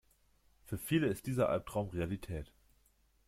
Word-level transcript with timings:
Für 0.65 0.79
viele 0.79 1.05
ist 1.05 1.27
dieser 1.27 1.49
Albtraum 1.49 1.89
Realität. 1.89 2.51